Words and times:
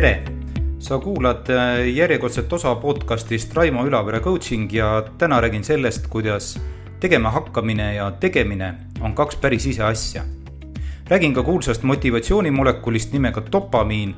tere! 0.00 0.22
sa 0.78 0.98
kuulad 0.98 1.48
äh, 1.50 1.88
järjekordset 1.90 2.52
osa 2.52 2.74
podcastist 2.74 3.54
Raimo 3.54 3.82
Ülavere 3.86 4.20
coaching 4.20 4.72
ja 4.72 5.02
täna 5.18 5.40
räägin 5.40 5.64
sellest, 5.64 6.06
kuidas 6.06 6.60
tegema 7.00 7.30
hakkamine 7.30 7.94
ja 7.94 8.10
tegemine 8.10 8.74
on 9.00 9.14
kaks 9.14 9.36
päris 9.36 9.66
ise 9.66 9.82
asja. 9.82 10.22
räägin 11.08 11.34
ka 11.34 11.42
kuulsast 11.42 11.82
motivatsioonimolekulist 11.82 13.12
nimega 13.12 13.42
dopamiin 13.52 14.14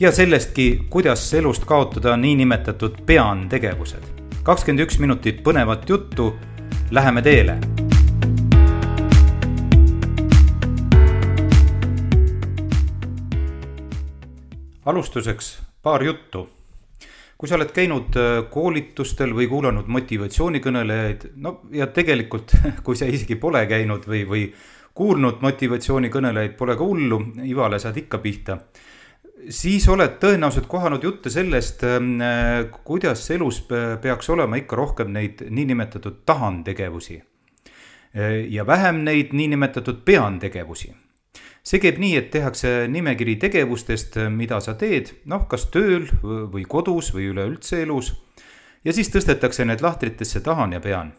ja 0.00 0.12
sellestki, 0.12 0.86
kuidas 0.90 1.34
elust 1.34 1.64
kaotada 1.64 2.16
niinimetatud 2.16 2.98
pean 3.06 3.48
tegevused. 3.48 4.02
kakskümmend 4.42 4.86
üks 4.88 4.98
minutit 4.98 5.44
põnevat 5.46 5.88
juttu, 5.88 6.34
läheme 6.90 7.22
teele 7.22 7.73
alustuseks 14.84 15.62
paar 15.82 16.02
juttu. 16.02 16.48
kui 17.38 17.48
sa 17.50 17.56
oled 17.58 17.72
käinud 17.74 18.14
äh, 18.16 18.44
koolitustel 18.50 19.32
või 19.34 19.48
kuulanud 19.50 19.88
motivatsioonikõnelejaid, 19.90 21.26
no 21.42 21.58
ja 21.74 21.88
tegelikult, 21.92 22.54
kui 22.86 22.96
sa 22.96 23.08
isegi 23.10 23.36
pole 23.36 23.64
käinud 23.68 24.06
või, 24.08 24.22
või 24.28 24.44
kuulnud 24.94 25.42
motivatsioonikõnelejaid, 25.42 26.54
pole 26.56 26.76
ka 26.78 26.86
hullu, 26.86 27.18
Ivale 27.44 27.80
saad 27.82 27.98
ikka 28.00 28.22
pihta. 28.22 28.58
siis 29.50 29.88
oled 29.88 30.16
tõenäoliselt 30.22 30.66
kohanud 30.70 31.02
jutte 31.04 31.30
sellest, 31.30 31.84
ähm, 31.84 32.20
äh, 32.22 32.70
kuidas 32.84 33.30
elus 33.30 33.64
peaks 34.00 34.30
olema 34.30 34.56
ikka 34.56 34.76
rohkem 34.76 35.12
neid 35.12 35.42
niinimetatud 35.50 36.22
tahantegevusi. 36.26 37.22
Äh, 38.16 38.46
ja 38.48 38.66
vähem 38.66 39.04
neid 39.04 39.32
niinimetatud 39.32 40.04
peantegevusi 40.04 40.94
see 41.64 41.80
käib 41.80 41.98
nii, 42.00 42.14
et 42.20 42.30
tehakse 42.32 42.84
nimekiri 42.92 43.38
tegevustest, 43.40 44.18
mida 44.32 44.60
sa 44.60 44.76
teed, 44.78 45.14
noh, 45.30 45.46
kas 45.48 45.70
tööl 45.72 46.06
või 46.22 46.66
kodus 46.68 47.10
või 47.16 47.30
üleüldse 47.32 47.82
elus. 47.82 48.12
ja 48.84 48.92
siis 48.92 49.08
tõstetakse 49.08 49.64
need 49.64 49.80
lahtritesse 49.80 50.40
tahan 50.40 50.72
ja 50.72 50.80
pean. 50.80 51.12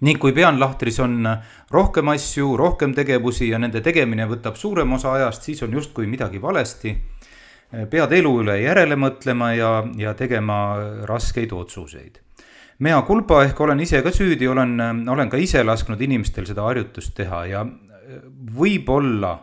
ning 0.00 0.18
kui 0.18 0.32
peanlahtris 0.32 1.00
on 1.00 1.26
rohkem 1.70 2.08
asju, 2.08 2.56
rohkem 2.56 2.94
tegevusi 2.94 3.48
ja 3.48 3.58
nende 3.58 3.80
tegemine 3.80 4.26
võtab 4.26 4.56
suurema 4.56 4.94
osa 4.96 5.12
ajast, 5.12 5.42
siis 5.42 5.62
on 5.62 5.72
justkui 5.72 6.06
midagi 6.06 6.42
valesti. 6.42 6.96
pead 7.90 8.12
elu 8.12 8.40
üle 8.40 8.60
järele 8.60 8.96
mõtlema 8.96 9.54
ja, 9.56 9.84
ja 9.96 10.14
tegema 10.14 10.76
raskeid 11.02 11.52
otsuseid 11.52 12.20
mea 12.78 13.02
culpa 13.02 13.44
ehk 13.44 13.60
olen 13.60 13.80
ise 13.80 14.02
ka 14.02 14.10
süüdi, 14.10 14.48
olen, 14.48 15.08
olen 15.08 15.28
ka 15.30 15.36
ise 15.36 15.62
lasknud 15.64 16.00
inimestel 16.00 16.46
seda 16.46 16.62
harjutust 16.62 17.14
teha 17.14 17.46
ja 17.46 17.66
võib-olla 18.56 19.34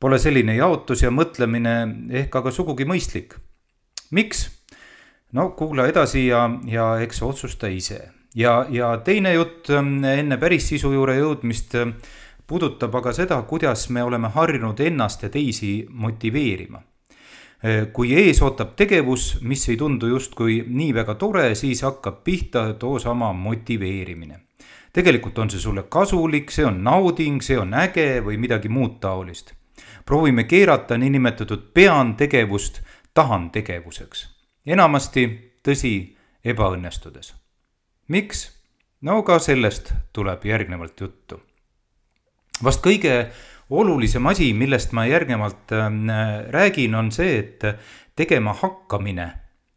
pole 0.00 0.18
selline 0.22 0.54
jaotus 0.58 1.02
ja 1.02 1.10
mõtlemine 1.10 1.74
ehk 2.22 2.36
aga 2.40 2.52
sugugi 2.54 2.86
mõistlik. 2.86 3.34
miks? 4.10 4.48
no 5.32 5.50
kuula 5.58 5.88
edasi 5.88 6.26
ja, 6.26 6.46
ja 6.66 6.96
eks 7.02 7.22
otsusta 7.22 7.68
ise. 7.68 8.00
ja, 8.34 8.66
ja 8.70 8.96
teine 9.04 9.34
jutt 9.34 9.70
ähm, 9.70 10.04
enne 10.04 10.38
päris 10.38 10.68
sisu 10.68 10.92
juurde 10.92 11.18
jõudmist 11.18 11.74
ähm, 11.74 11.96
puudutab 12.46 12.94
aga 12.94 13.12
seda, 13.12 13.42
kuidas 13.42 13.88
me 13.90 14.02
oleme 14.02 14.28
harjunud 14.28 14.80
ennast 14.80 15.22
ja 15.22 15.28
teisi 15.28 15.86
motiveerima. 15.90 16.80
Äh, 17.64 17.88
kui 17.92 18.14
ees 18.14 18.40
ootab 18.42 18.76
tegevus, 18.76 19.40
mis 19.42 19.68
ei 19.68 19.76
tundu 19.76 20.08
justkui 20.14 20.62
nii 20.66 20.94
väga 20.94 21.14
tore, 21.14 21.54
siis 21.54 21.82
hakkab 21.82 22.22
pihta 22.24 22.72
toosama 22.78 23.32
motiveerimine 23.32 24.47
tegelikult 24.98 25.38
on 25.38 25.50
see 25.52 25.62
sulle 25.62 25.84
kasulik, 25.86 26.50
see 26.50 26.66
on 26.66 26.82
nauding, 26.84 27.38
see 27.44 27.58
on 27.58 27.74
äge 27.78 28.18
või 28.24 28.38
midagi 28.40 28.70
muud 28.72 28.98
taolist. 29.02 29.54
proovime 30.04 30.44
keerata 30.48 30.96
niinimetatud 30.98 31.68
pean 31.74 32.14
tegevust 32.16 32.80
tahan 33.14 33.50
tegevuseks. 33.50 34.26
enamasti, 34.66 35.54
tõsi, 35.62 36.16
ebaõnnestudes. 36.44 37.34
miks? 38.08 38.50
no 39.00 39.22
ka 39.22 39.38
sellest 39.38 39.92
tuleb 40.12 40.44
järgnevalt 40.44 41.00
juttu. 41.00 41.40
vast 42.62 42.82
kõige 42.82 43.30
olulisem 43.70 44.26
asi, 44.26 44.52
millest 44.52 44.92
ma 44.92 45.06
järgnevalt 45.06 45.72
äh, 45.72 45.90
räägin, 46.50 46.94
on 46.94 47.12
see, 47.12 47.38
et 47.38 47.62
tegema 48.16 48.52
hakkamine 48.52 49.32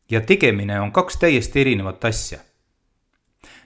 ja 0.10 0.22
tegemine 0.22 0.80
on 0.82 0.92
kaks 0.92 1.18
täiesti 1.18 1.62
erinevat 1.62 2.06
asja 2.06 2.40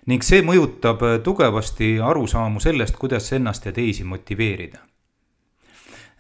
ning 0.10 0.26
see 0.26 0.44
mõjutab 0.46 1.04
äh, 1.06 1.16
tugevasti 1.26 1.96
arusaamu 2.04 2.62
sellest, 2.64 2.98
kuidas 3.00 3.32
ennast 3.34 3.66
ja 3.66 3.74
teisi 3.76 4.06
motiveerida. 4.08 4.84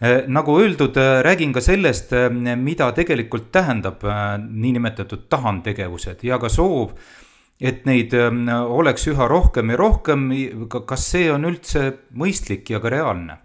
Äh, 0.03 0.25
nagu 0.27 0.57
öeldud, 0.59 0.97
äh, 0.97 1.21
räägin 1.25 1.53
ka 1.53 1.61
sellest, 1.61 2.13
mida 2.57 2.91
tegelikult 2.97 3.51
tähendab 3.51 4.03
niinimetatud 4.49 5.29
tahantegevused 5.29 6.25
ja 6.25 6.39
ka 6.41 6.49
soov, 6.49 6.97
et 7.61 7.85
neid 7.87 8.11
oleks 8.67 9.07
üha 9.07 9.27
rohkem 9.31 9.69
ja 9.71 9.77
rohkem, 9.79 10.27
kas 10.67 11.11
see 11.13 11.29
on 11.31 11.47
üldse 11.47 11.85
mõistlik 12.11 12.73
ja 12.73 12.81
ka 12.83 12.91
reaalne 12.91 13.44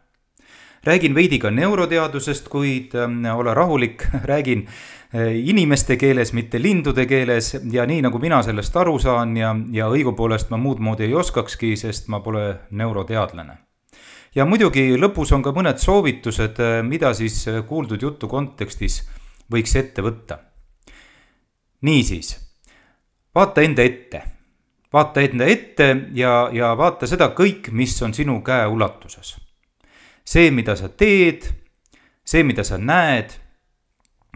räägin 0.85 1.15
veidi 1.15 1.39
ka 1.39 1.51
neuroteadusest, 1.51 2.49
kuid 2.49 2.95
ole 3.35 3.55
rahulik, 3.55 4.07
räägin 4.33 4.69
Eh, 5.15 5.49
inimeste 5.49 5.97
keeles, 5.97 6.31
mitte 6.33 6.63
lindude 6.63 7.03
keeles 7.11 7.57
ja 7.73 7.83
nii 7.87 7.99
nagu 8.05 8.19
mina 8.23 8.37
sellest 8.47 8.77
aru 8.79 8.93
saan 9.03 9.33
ja, 9.35 9.49
ja 9.75 9.89
õigupoolest 9.91 10.53
ma 10.55 10.59
muud 10.63 10.79
moodi 10.79 11.09
ei 11.09 11.17
oskakski, 11.19 11.73
sest 11.75 12.07
ma 12.15 12.21
pole 12.23 12.45
neuroteadlane. 12.71 13.57
ja 14.35 14.47
muidugi 14.47 14.95
lõpus 14.95 15.35
on 15.35 15.43
ka 15.43 15.51
mõned 15.51 15.83
soovitused, 15.83 16.63
eh, 16.63 16.79
mida 16.87 17.11
siis 17.15 17.41
eh, 17.49 17.59
kuuldud 17.67 17.99
jutu 18.07 18.31
kontekstis 18.31 19.03
võiks 19.51 19.75
ette 19.75 20.03
võtta. 20.03 20.39
niisiis, 21.83 22.37
vaata 23.35 23.67
enda 23.67 23.83
ette, 23.83 24.23
vaata 24.93 25.27
enda 25.27 25.45
ette 25.45 25.91
ja, 26.15 26.51
ja 26.53 26.77
vaata 26.79 27.11
seda 27.11 27.33
kõik, 27.35 27.73
mis 27.73 28.03
on 28.03 28.15
sinu 28.15 28.43
käeulatuses. 28.47 29.50
See, 30.31 30.51
mida 30.55 30.77
sa 30.79 30.89
teed, 30.89 31.49
see, 32.25 32.45
mida 32.47 32.63
sa 32.65 32.79
näed 32.79 33.35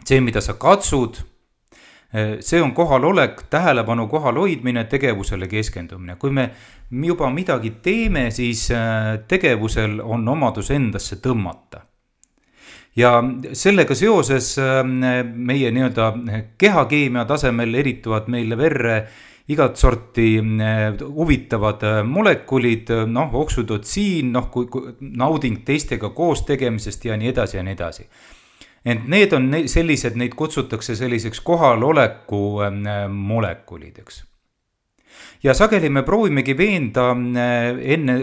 see, 0.05 0.21
mida 0.21 0.41
sa 0.41 0.53
katsud, 0.53 1.17
eh, 2.13 2.37
see 2.39 2.61
on 2.61 2.73
kohalolek, 2.73 3.45
tähelepanu 3.49 4.07
kohal 4.07 4.39
hoidmine, 4.39 4.83
tegevusele 4.83 5.47
keskendumine. 5.47 6.15
kui 6.15 6.31
me 6.31 6.49
juba 6.91 7.29
midagi 7.29 7.73
teeme, 7.81 8.31
siis 8.31 8.71
eh, 8.71 8.77
tegevusel 9.27 9.99
on 10.03 10.27
omadus 10.27 10.71
endasse 10.71 11.15
tõmmata. 11.15 11.81
ja 12.95 13.23
sellega 13.53 13.95
seoses 13.95 14.57
eh, 14.57 14.83
meie 15.23 15.71
nii-öelda 15.71 16.13
kehakeemia 16.57 17.25
tasemel 17.25 17.73
erituvad 17.75 18.27
meile 18.27 18.57
verre 18.57 19.07
igat 19.47 19.77
sorti 19.77 20.39
huvitavad 21.01 21.83
molekulid, 22.07 22.89
noh, 23.07 23.35
oksüdotsiin, 23.41 24.31
noh, 24.33 24.49
kui, 24.51 24.65
kui 24.71 24.95
nauding 24.99 25.61
teistega 25.65 26.09
koos 26.09 26.41
tegemisest 26.47 27.05
ja 27.05 27.17
nii 27.17 27.29
edasi 27.33 27.57
ja 27.57 27.63
nii 27.63 27.77
edasi 27.77 28.09
ent 28.85 29.07
need 29.09 29.33
on 29.33 29.49
sellised, 29.69 30.17
neid 30.19 30.35
kutsutakse 30.37 30.95
selliseks 30.95 31.41
kohaloleku 31.41 32.41
molekulideks. 33.09 34.23
Ja 35.43 35.53
sageli 35.53 35.89
me 35.89 36.03
proovimegi 36.03 36.55
veenda 36.57 37.09
äh, 37.11 37.79
enne 37.93 38.17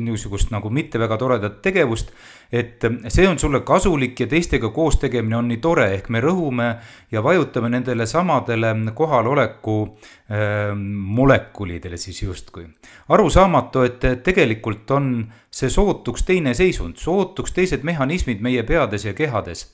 niisugust 0.00 0.52
nagu 0.54 0.70
mitte 0.70 0.98
väga 0.98 1.16
toredat 1.18 1.62
tegevust, 1.62 2.12
et 2.52 2.84
see 3.12 3.26
on 3.28 3.38
sulle 3.38 3.60
kasulik 3.66 4.20
ja 4.20 4.26
teistega 4.26 4.70
koos 4.72 4.96
tegemine 5.02 5.36
on 5.36 5.48
nii 5.48 5.60
tore, 5.62 5.88
ehk 5.96 6.08
me 6.08 6.22
rõhume 6.24 6.68
ja 7.12 7.22
vajutame 7.24 7.68
nendele 7.72 8.06
samadele 8.06 8.74
kohaloleku 8.94 9.78
äh, 9.84 10.74
molekulidele 10.74 11.96
siis 11.96 12.22
justkui. 12.22 12.68
arusaamatu, 13.08 13.82
et 13.82 14.06
tegelikult 14.24 14.90
on 14.90 15.26
see 15.50 15.70
sootuks 15.70 16.22
teine 16.22 16.54
seisund, 16.54 16.96
sootuks 16.96 17.52
teised 17.52 17.82
mehhanismid 17.82 18.40
meie 18.40 18.62
peades 18.62 19.04
ja 19.04 19.14
kehades 19.14 19.66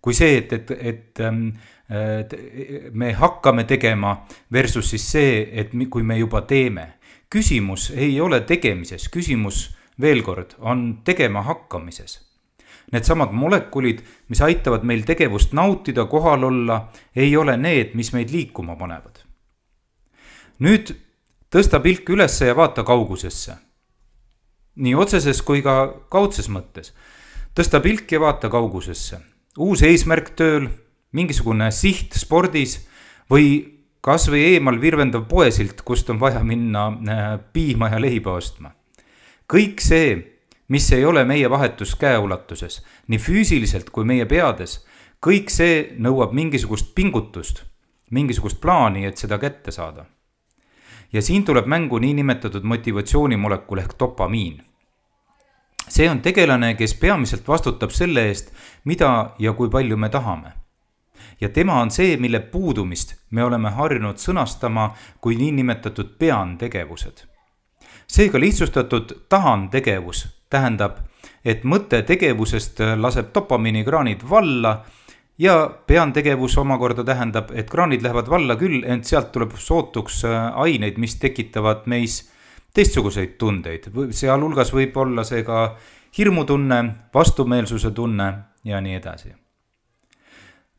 kui 0.00 0.16
see, 0.16 0.38
et, 0.40 0.52
et, 0.52 0.70
et, 0.80 1.20
ähm, 1.20 1.48
et 1.79 1.79
me 2.92 3.12
hakkame 3.12 3.64
tegema 3.64 4.14
versus 4.52 4.90
siis 4.90 5.06
see, 5.12 5.48
et 5.52 5.72
kui 5.90 6.02
me 6.02 6.18
juba 6.18 6.42
teeme. 6.42 6.92
küsimus 7.30 7.90
ei 7.94 8.20
ole 8.20 8.40
tegemises, 8.40 9.08
küsimus 9.08 9.76
veel 10.00 10.22
kord 10.22 10.54
on 10.58 11.00
tegema 11.04 11.42
hakkamises. 11.42 12.20
Needsamad 12.92 13.30
molekulid, 13.32 14.00
mis 14.28 14.40
aitavad 14.42 14.82
meil 14.82 15.04
tegevust 15.06 15.52
nautida, 15.52 16.04
kohal 16.04 16.44
olla, 16.44 16.90
ei 17.14 17.36
ole 17.36 17.56
need, 17.56 17.94
mis 17.94 18.12
meid 18.12 18.30
liikuma 18.30 18.76
panevad. 18.76 19.22
nüüd 20.60 20.94
tõsta 21.50 21.80
pilk 21.80 22.08
ülesse 22.08 22.46
ja 22.46 22.56
vaata 22.56 22.82
kaugusesse. 22.82 23.54
nii 24.76 24.94
otseses 24.94 25.42
kui 25.42 25.62
ka 25.62 25.94
kaudses 26.08 26.48
mõttes. 26.48 26.92
tõsta 27.54 27.80
pilk 27.80 28.12
ja 28.12 28.20
vaata 28.20 28.48
kaugusesse 28.48 29.20
uus 29.58 29.82
eesmärk 29.82 30.32
tööl, 30.38 30.68
mingisugune 31.12 31.70
siht 31.74 32.14
spordis 32.18 32.78
või 33.30 33.80
kasvõi 34.00 34.42
eemal 34.54 34.80
virvendav 34.80 35.26
poesilt, 35.28 35.82
kust 35.84 36.10
on 36.10 36.20
vaja 36.20 36.42
minna 36.44 36.86
äh, 36.88 37.32
piima 37.52 37.90
ja 37.90 38.00
leiba 38.00 38.32
ostma. 38.32 38.72
kõik 39.50 39.82
see, 39.82 40.14
mis 40.68 40.86
ei 40.92 41.04
ole 41.04 41.24
meie 41.24 41.50
vahetus 41.50 41.96
käeulatuses, 41.98 42.84
nii 43.08 43.18
füüsiliselt 43.18 43.90
kui 43.90 44.04
meie 44.06 44.26
peades, 44.26 44.84
kõik 45.20 45.50
see 45.50 45.96
nõuab 45.98 46.32
mingisugust 46.32 46.94
pingutust, 46.94 47.64
mingisugust 48.10 48.60
plaani, 48.60 49.04
et 49.06 49.18
seda 49.18 49.38
kätte 49.38 49.70
saada. 49.70 50.06
ja 51.12 51.22
siin 51.22 51.44
tuleb 51.44 51.66
mängu 51.66 51.98
niinimetatud 51.98 52.62
motivatsioonimolekul 52.62 53.78
ehk 53.78 53.98
dopamiin. 53.98 54.62
see 55.88 56.08
on 56.10 56.22
tegelane, 56.22 56.74
kes 56.74 56.94
peamiselt 56.94 57.48
vastutab 57.48 57.90
selle 57.90 58.28
eest, 58.28 58.52
mida 58.84 59.34
ja 59.38 59.52
kui 59.52 59.68
palju 59.68 59.96
me 59.96 60.08
tahame 60.08 60.59
ja 61.40 61.48
tema 61.48 61.80
on 61.80 61.90
see, 61.90 62.16
mille 62.16 62.40
puudumist 62.40 63.14
me 63.30 63.44
oleme 63.44 63.70
harjunud 63.70 64.20
sõnastama 64.20 64.90
kui 65.20 65.36
niinimetatud 65.36 66.16
pean 66.18 66.58
tegevused. 66.58 67.24
seega 68.06 68.40
lihtsustatud 68.40 69.12
tahan 69.28 69.68
tegevus 69.70 70.26
tähendab, 70.50 70.96
et 71.44 71.64
mõte 71.64 72.02
tegevusest 72.02 72.80
laseb 72.96 73.30
dopamiinikraanid 73.34 74.24
valla 74.30 74.84
ja 75.38 75.70
pean 75.86 76.12
tegevus 76.12 76.58
omakorda 76.58 77.04
tähendab, 77.04 77.50
et 77.54 77.70
kraanid 77.70 78.02
lähevad 78.02 78.28
valla 78.28 78.56
küll, 78.56 78.84
ent 78.84 79.04
sealt 79.04 79.32
tuleb 79.32 79.56
sootuks 79.56 80.24
aineid, 80.54 80.98
mis 80.98 81.16
tekitavad 81.16 81.86
meis 81.86 82.22
teistsuguseid 82.74 83.38
tundeid, 83.38 83.88
sealhulgas 84.10 84.74
võib 84.74 84.96
olla 84.96 85.24
see 85.24 85.42
ka 85.42 85.76
hirmutunne, 86.18 86.82
vastumeelsuse 87.14 87.90
tunne 87.90 88.32
ja 88.64 88.80
nii 88.80 88.98
edasi 88.98 89.32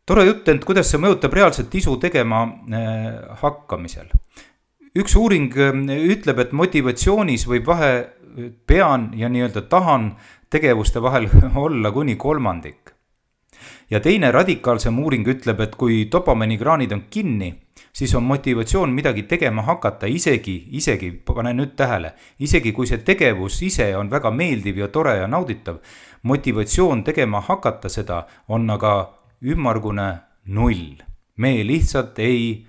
tore 0.05 0.25
jutt, 0.25 0.47
ent 0.49 0.65
kuidas 0.65 0.89
see 0.91 1.01
mõjutab 1.01 1.33
reaalselt 1.35 1.75
isu 1.75 1.97
tegema 2.01 2.43
äh, 2.47 3.37
hakkamisel? 3.43 4.09
üks 4.97 5.15
uuring 5.15 5.53
äh, 5.55 5.75
ütleb, 6.15 6.41
et 6.43 6.55
motivatsioonis 6.57 7.47
võib 7.47 7.69
vahe 7.69 7.91
äh, 7.97 8.49
pean 8.67 9.11
ja 9.17 9.29
nii-öelda 9.31 9.67
tahan 9.71 10.13
tegevuste 10.51 11.01
vahel 11.03 11.29
olla 11.65 11.91
kuni 11.91 12.15
kolmandik. 12.15 12.91
ja 13.89 13.99
teine 13.99 14.31
radikaalsem 14.31 14.99
uuring 14.99 15.27
ütleb, 15.27 15.59
et 15.61 15.75
kui 15.75 16.07
dopamiinikraanid 16.11 16.91
on 16.91 17.05
kinni, 17.09 17.53
siis 17.93 18.15
on 18.15 18.23
motivatsioon 18.23 18.89
midagi 18.89 19.23
tegema 19.23 19.61
hakata, 19.61 20.07
isegi, 20.07 20.57
isegi, 20.71 21.11
pane 21.11 21.53
nüüd 21.53 21.75
tähele, 21.77 22.13
isegi 22.39 22.71
kui 22.71 22.87
see 22.87 23.03
tegevus 23.05 23.61
ise 23.67 23.91
on 23.97 24.09
väga 24.09 24.31
meeldiv 24.31 24.77
ja 24.81 24.87
tore 24.87 25.17
ja 25.19 25.27
nauditav, 25.27 25.79
motivatsioon 26.23 27.03
tegema 27.03 27.41
hakata 27.41 27.89
seda 27.89 28.25
on 28.47 28.69
aga 28.69 29.20
ümmargune 29.41 30.17
null. 30.45 31.01
me 31.37 31.63
lihtsalt 31.67 32.19
ei 32.19 32.67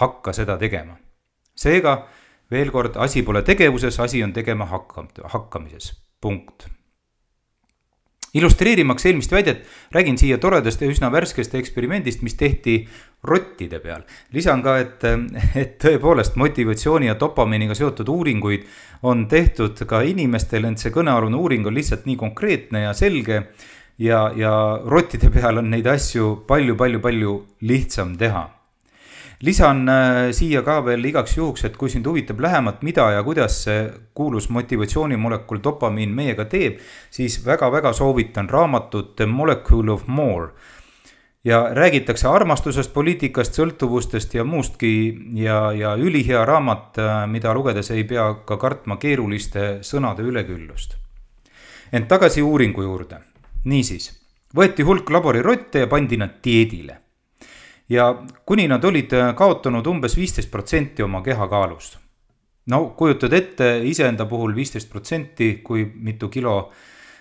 hakka 0.00 0.32
seda 0.32 0.56
tegema. 0.58 0.96
seega 1.54 2.06
veel 2.50 2.70
kord, 2.70 2.96
asi 2.96 3.22
pole 3.22 3.42
tegevuses, 3.42 3.98
asi 4.00 4.22
on 4.24 4.32
tegema 4.32 4.66
hakka-, 4.70 5.28
hakkamises, 5.32 5.92
punkt. 6.20 6.68
illustreerimaks 8.34 9.06
eelmist 9.06 9.30
väidet, 9.30 9.66
räägin 9.94 10.18
siia 10.18 10.38
toredast 10.42 10.80
ja 10.82 10.88
üsna 10.90 11.10
värskest 11.12 11.54
eksperimendist, 11.54 12.22
mis 12.22 12.34
tehti 12.34 12.88
rottide 13.22 13.78
peal. 13.78 14.02
lisan 14.32 14.62
ka, 14.62 14.78
et, 14.78 15.04
et 15.54 15.78
tõepoolest 15.82 16.36
motivatsiooni 16.40 17.06
ja 17.06 17.18
dopamiiniga 17.20 17.76
seotud 17.78 18.08
uuringuid 18.08 18.66
on 19.02 19.28
tehtud 19.28 19.84
ka 19.86 20.02
inimestel, 20.02 20.64
ent 20.64 20.82
see 20.82 20.94
kõnealune 20.94 21.38
uuring 21.38 21.66
on 21.66 21.74
lihtsalt 21.74 22.08
nii 22.08 22.16
konkreetne 22.16 22.88
ja 22.88 22.92
selge 22.96 23.44
ja, 23.98 24.32
ja 24.36 24.80
rottide 24.86 25.30
peal 25.30 25.58
on 25.58 25.70
neid 25.70 25.86
asju 25.86 26.44
palju-palju-palju 26.48 27.38
lihtsam 27.68 28.16
teha. 28.18 28.50
lisan 29.44 29.88
äh, 29.88 30.30
siia 30.32 30.62
ka 30.64 30.78
veel 30.86 31.04
igaks 31.04 31.36
juhuks, 31.36 31.64
et 31.66 31.74
kui 31.76 31.90
sind 31.90 32.06
huvitab 32.06 32.38
lähemalt, 32.40 32.82
mida 32.82 33.10
ja 33.12 33.22
kuidas 33.22 33.58
see 33.66 33.90
kuulus 34.14 34.48
motivatsioonimolekul 34.48 35.60
dopamiin 35.62 36.14
meiega 36.14 36.46
teeb, 36.48 36.78
siis 37.10 37.42
väga-väga 37.44 37.92
soovitan 37.92 38.48
raamatut 38.48 39.16
The 39.16 39.26
Molecule 39.26 39.92
of 39.92 40.06
More 40.06 40.48
ja 41.44 41.68
räägitakse 41.74 42.28
armastusest, 42.28 42.92
poliitikast, 42.94 43.58
sõltuvustest 43.58 44.34
ja 44.34 44.44
muustki 44.44 44.94
ja, 45.36 45.72
ja 45.76 45.92
ülihea 45.94 46.44
raamat, 46.44 46.98
äh, 46.98 47.12
mida 47.28 47.54
lugedes 47.54 47.90
ei 47.90 48.04
pea 48.04 48.30
ka 48.46 48.56
kartma 48.56 48.96
keeruliste 48.96 49.78
sõnade 49.82 50.24
üleküllust. 50.24 50.96
ent 51.92 52.08
tagasi 52.08 52.42
uuringu 52.42 52.82
juurde 52.82 53.33
niisiis, 53.64 54.10
võeti 54.56 54.84
hulk 54.86 55.10
laborirotte 55.10 55.84
ja 55.84 55.90
pandi 55.90 56.16
nad 56.20 56.40
dieedile. 56.44 57.00
ja 57.88 58.24
kuni 58.46 58.64
nad 58.68 58.84
olid 58.84 59.12
äh, 59.12 59.34
kaotanud 59.36 59.86
umbes 59.86 60.16
viisteist 60.16 60.50
protsenti 60.50 61.02
oma 61.02 61.22
kehakaalust. 61.22 61.98
no 62.66 62.84
kujutad 62.96 63.32
ette 63.32 63.80
iseenda 63.84 64.26
puhul 64.26 64.54
viisteist 64.54 64.90
protsenti, 64.90 65.60
kui 65.62 65.92
mitu 65.94 66.28
kilo 66.28 66.72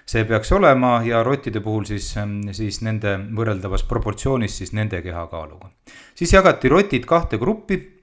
see 0.05 0.25
peaks 0.25 0.51
olema 0.51 1.01
ja 1.05 1.23
rottide 1.23 1.59
puhul 1.59 1.85
siis, 1.85 2.17
ähm, 2.17 2.41
siis 2.51 2.81
nende 2.81 3.17
võrreldavas 3.35 3.83
proportsioonis 3.87 4.57
siis 4.57 4.73
nende 4.73 5.01
kehakaaluga. 5.01 5.69
siis 6.15 6.33
jagati 6.33 6.69
rotid 6.69 7.05
kahte 7.05 7.37
gruppi 7.37 8.02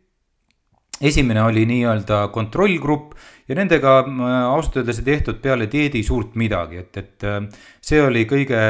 esimene 1.00 1.43
oli 1.43 1.64
nii-öelda 1.67 2.29
kontrollgrupp 2.32 3.12
ja 3.49 3.56
nendega 3.58 4.00
äh, 4.05 4.35
ausalt 4.52 4.81
öeldes 4.81 5.00
ei 5.00 5.06
tehtud 5.08 5.41
peale 5.43 5.69
dieedi 5.73 6.02
suurt 6.06 6.37
midagi, 6.38 6.82
et, 6.85 6.97
et 7.00 7.26
äh, 7.26 7.38
see 7.82 8.02
oli 8.02 8.26
kõige, 8.29 8.61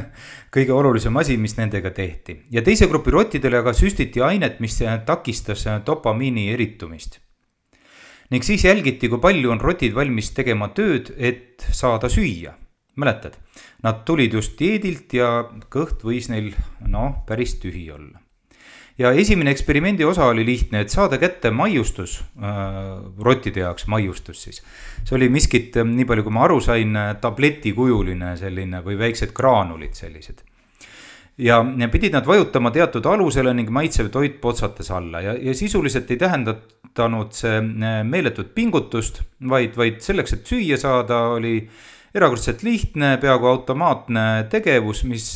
kõige 0.54 0.76
olulisem 0.76 1.16
asi, 1.20 1.36
mis 1.40 1.56
nendega 1.58 1.92
tehti. 1.96 2.40
ja 2.50 2.62
teise 2.66 2.88
grupi 2.90 3.12
rottidele 3.14 3.60
aga 3.60 3.74
süstiti 3.76 4.22
ainet, 4.22 4.60
mis 4.60 4.78
takistas 5.06 5.66
dopamiini 5.86 6.48
eritumist. 6.54 7.18
ning 8.30 8.46
siis 8.46 8.64
jälgiti, 8.64 9.08
kui 9.08 9.18
palju 9.18 9.50
on 9.50 9.60
rotid 9.60 9.94
valmis 9.94 10.30
tegema 10.30 10.70
tööd, 10.74 11.14
et 11.18 11.66
saada 11.72 12.08
süüa. 12.08 12.54
mäletad, 12.96 13.36
nad 13.82 14.04
tulid 14.04 14.32
just 14.32 14.58
dieedilt 14.58 15.12
ja 15.14 15.44
kõht 15.68 16.04
võis 16.04 16.30
neil 16.30 16.54
noh, 16.86 17.24
päris 17.26 17.58
tühi 17.58 17.90
olla 17.90 18.19
ja 19.00 19.12
esimene 19.16 19.52
eksperimendi 19.54 20.04
osa 20.04 20.26
oli 20.28 20.44
lihtne, 20.46 20.84
et 20.84 20.92
saada 20.92 21.18
kätte 21.20 21.50
maiustus 21.54 22.18
äh,, 22.20 22.52
rottide 23.24 23.64
jaoks 23.64 23.86
maiustus 23.88 24.42
siis. 24.44 24.62
see 25.04 25.16
oli 25.16 25.30
miskit, 25.32 25.76
äh, 25.80 25.88
nii 25.88 26.06
palju 26.08 26.26
kui 26.26 26.36
ma 26.36 26.44
aru 26.48 26.60
sain, 26.64 26.96
äh, 26.96 27.14
tabletikujuline 27.22 28.34
selline 28.40 28.82
või 28.84 28.98
väiksed 29.00 29.32
graanulid 29.36 29.96
sellised. 29.96 30.42
ja, 31.40 31.62
pidid 31.92 32.12
nad 32.12 32.26
vajutama 32.28 32.72
teatud 32.74 33.06
alusele 33.06 33.54
ning 33.56 33.70
maitsev 33.72 34.10
toit 34.12 34.40
potsates 34.40 34.90
alla 34.92 35.22
ja, 35.24 35.36
ja 35.48 35.54
sisuliselt 35.56 36.10
ei 36.10 36.20
tähendanud 36.20 37.32
see 37.32 37.60
meeletut 38.04 38.52
pingutust, 38.54 39.22
vaid, 39.48 39.76
vaid 39.78 40.02
selleks, 40.04 40.34
et 40.34 40.48
süüa 40.50 40.76
saada, 40.76 41.30
oli 41.38 41.62
erakordselt 42.14 42.64
lihtne, 42.66 43.14
peaaegu 43.22 43.46
automaatne 43.46 44.24
tegevus, 44.50 45.04
mis 45.06 45.28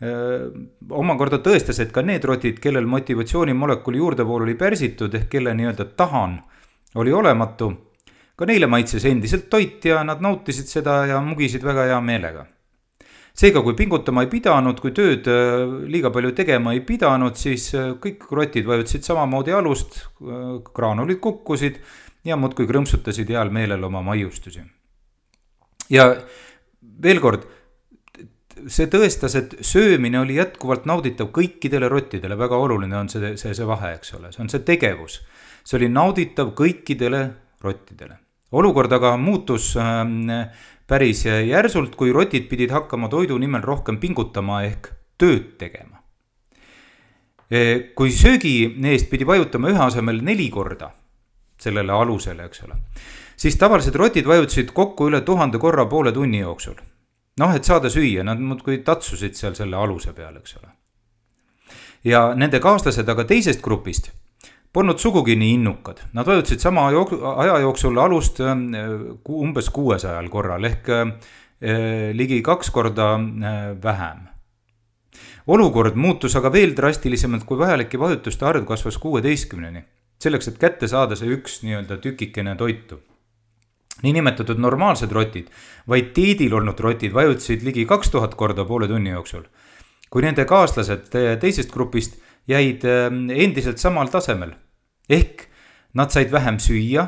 omakorda 0.00 1.40
tõestas, 1.44 1.80
et 1.82 1.90
ka 1.92 2.02
need 2.02 2.24
rotid, 2.24 2.60
kellel 2.62 2.86
motivatsioonimolekuli 2.88 4.00
juurdevool 4.00 4.46
oli 4.46 4.56
pärsitud 4.56 5.14
ehk 5.14 5.28
kelle 5.34 5.52
nii-öelda 5.56 5.90
tahan 5.96 6.38
oli 7.00 7.12
olematu, 7.12 7.68
ka 8.36 8.48
neile 8.48 8.66
maitses 8.70 9.04
endiselt 9.04 9.50
toit 9.52 9.84
ja 9.84 10.00
nad 10.04 10.22
nautisid 10.24 10.70
seda 10.70 11.02
ja 11.10 11.20
mugisid 11.20 11.64
väga 11.66 11.90
hea 11.92 12.00
meelega. 12.00 12.46
seega, 13.40 13.62
kui 13.62 13.76
pingutama 13.76 14.24
ei 14.24 14.28
pidanud, 14.28 14.80
kui 14.80 14.90
tööd 14.92 15.28
liiga 15.88 16.10
palju 16.12 16.32
tegema 16.36 16.72
ei 16.74 16.80
pidanud, 16.84 17.36
siis 17.36 17.70
kõik 18.02 18.26
rotid 18.32 18.66
vajutasid 18.66 19.06
samamoodi 19.06 19.52
alust, 19.54 20.00
graanulid 20.74 21.20
kukkusid 21.20 21.78
ja 22.24 22.36
muudkui 22.36 22.66
krõmpsutasid 22.68 23.30
heal 23.30 23.52
meelel 23.52 23.84
oma 23.84 24.02
maiustusi. 24.02 24.64
ja 25.90 26.16
veel 27.02 27.20
kord 27.20 27.46
see 28.68 28.88
tõestas, 28.90 29.34
et 29.38 29.54
söömine 29.64 30.20
oli 30.20 30.36
jätkuvalt 30.38 30.86
nauditav 30.88 31.30
kõikidele 31.34 31.88
rottidele, 31.90 32.36
väga 32.38 32.58
oluline 32.58 32.96
on 32.98 33.08
see, 33.12 33.34
see, 33.40 33.54
see 33.56 33.68
vahe, 33.68 33.94
eks 33.98 34.14
ole, 34.18 34.32
see 34.34 34.42
on 34.44 34.50
see 34.52 34.64
tegevus. 34.66 35.20
see 35.64 35.76
oli 35.78 35.88
nauditav 35.92 36.52
kõikidele 36.56 37.22
rottidele. 37.62 38.18
olukord 38.52 38.92
aga 38.92 39.16
muutus 39.16 39.76
äh, 39.76 40.48
päris 40.86 41.24
järsult, 41.24 41.94
kui 41.96 42.12
rotid 42.12 42.48
pidid 42.50 42.70
hakkama 42.74 43.08
toidu 43.08 43.38
nimel 43.38 43.62
rohkem 43.62 44.00
pingutama 44.02 44.62
ehk 44.66 44.90
tööd 45.18 45.56
tegema. 45.58 46.00
E, 47.50 47.92
kui 47.94 48.10
söögi 48.14 48.54
eest 48.92 49.10
pidi 49.10 49.26
vajutama 49.26 49.70
ühe 49.70 49.82
asemel 49.82 50.20
neli 50.22 50.48
korda 50.50 50.92
sellele 51.60 51.92
alusele, 51.92 52.46
eks 52.46 52.62
ole, 52.64 52.78
siis 53.36 53.58
tavalised 53.58 53.94
rotid 53.94 54.26
vajutasid 54.26 54.70
kokku 54.72 55.10
üle 55.10 55.20
tuhande 55.26 55.58
korra 55.58 55.84
poole 55.90 56.12
tunni 56.12 56.40
jooksul 56.40 56.78
noh, 57.40 57.54
et 57.56 57.66
saada 57.66 57.90
süüa, 57.92 58.24
nad 58.26 58.40
muudkui 58.40 58.82
tatsusid 58.86 59.38
seal 59.38 59.56
selle 59.58 59.78
aluse 59.80 60.12
peal, 60.16 60.36
eks 60.40 60.56
ole. 60.60 60.72
ja 62.04 62.30
nende 62.36 62.60
kaaslased 62.62 63.08
aga 63.08 63.26
teisest 63.28 63.62
grupist 63.64 64.10
polnud 64.72 64.98
sugugi 65.02 65.34
nii 65.36 65.56
innukad, 65.58 66.04
nad 66.14 66.26
vajutasid 66.26 66.62
sama 66.62 66.86
aja 66.88 67.58
jooksul 67.64 67.98
alust 67.98 68.40
äh, 68.40 68.54
umbes 69.28 69.70
kuuesajal 69.74 70.30
korral 70.30 70.64
ehk 70.68 70.90
äh, 70.94 71.14
ligi 72.16 72.40
kaks 72.46 72.70
korda 72.70 73.12
äh, 73.18 73.60
vähem. 73.82 74.28
olukord 75.46 75.96
muutus 75.98 76.36
aga 76.36 76.52
veel 76.52 76.76
drastilisemalt, 76.76 77.44
kui 77.44 77.58
vajalike 77.58 77.98
vajutuste 77.98 78.46
arv 78.46 78.64
kasvas 78.64 78.98
kuueteistkümneni, 79.02 79.82
selleks, 80.22 80.48
et 80.48 80.58
kätte 80.58 80.88
saada 80.88 81.16
see 81.18 81.32
üks 81.34 81.62
nii-öelda 81.64 81.98
tükikene 81.98 82.54
toitu 82.56 83.00
niinimetatud 84.02 84.60
normaalsed 84.60 85.12
rotid, 85.12 85.50
vaid 85.88 86.12
dieedil 86.16 86.54
olnud 86.60 86.80
rotid 86.80 87.14
vajutasid 87.14 87.64
ligi 87.66 87.86
kaks 87.88 88.12
tuhat 88.14 88.34
korda 88.38 88.64
poole 88.64 88.88
tunni 88.88 89.10
jooksul. 89.14 89.44
kui 90.10 90.22
nende 90.22 90.42
kaaslased 90.44 91.12
teisest 91.40 91.70
grupist 91.70 92.16
jäid 92.50 92.84
endiselt 92.84 93.78
samal 93.78 94.08
tasemel. 94.08 94.54
ehk 95.08 95.46
nad 95.94 96.10
said 96.10 96.30
vähem 96.32 96.58
süüa, 96.58 97.06